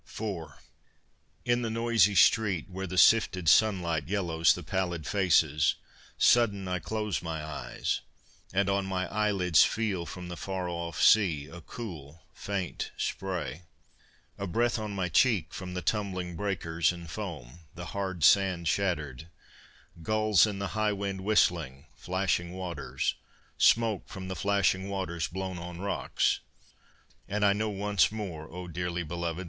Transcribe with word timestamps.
IV 0.03 0.45
In 1.45 1.61
the 1.61 1.69
noisy 1.69 2.15
street, 2.15 2.65
Where 2.67 2.87
the 2.87 2.97
sifted 2.97 3.47
sunlight 3.47 4.07
yellows 4.07 4.51
the 4.55 4.63
pallid 4.63 5.05
faces, 5.05 5.75
Sudden 6.17 6.67
I 6.67 6.79
close 6.79 7.21
my 7.21 7.43
eyes, 7.45 8.01
and 8.51 8.67
on 8.67 8.87
my 8.87 9.05
eyelids 9.13 9.63
Feel 9.63 10.07
from 10.07 10.27
the 10.27 10.35
far 10.35 10.67
off 10.67 10.99
sea 10.99 11.45
a 11.45 11.61
cool 11.61 12.23
faint 12.33 12.89
spray, 12.97 13.61
A 14.39 14.47
breath 14.47 14.79
on 14.79 14.95
my 14.95 15.07
cheek, 15.07 15.53
From 15.53 15.75
the 15.75 15.83
tumbling 15.83 16.35
breakers 16.35 16.91
and 16.91 17.07
foam, 17.07 17.59
the 17.75 17.85
hard 17.93 18.23
sand 18.23 18.67
shattered, 18.67 19.27
Gulls 20.01 20.47
in 20.47 20.57
the 20.57 20.69
high 20.69 20.93
wind 20.93 21.21
whistling, 21.21 21.85
flashing 21.93 22.53
waters, 22.53 23.13
Smoke 23.59 24.07
from 24.07 24.29
the 24.29 24.35
flashing 24.35 24.89
waters 24.89 25.27
blown 25.27 25.59
on 25.59 25.79
rocks; 25.79 26.39
And 27.27 27.45
I 27.45 27.53
know 27.53 27.69
once 27.69 28.11
more, 28.11 28.49
O 28.51 28.67
dearly 28.67 29.05
belovèd! 29.05 29.39